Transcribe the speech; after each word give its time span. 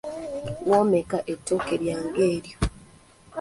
Womeka 0.69 1.17
ettooke 1.33 1.73
lyange 1.83 2.23
eryo. 2.35 2.57